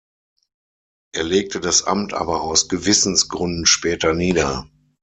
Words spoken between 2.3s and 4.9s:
aus Gewissensgründen später nieder.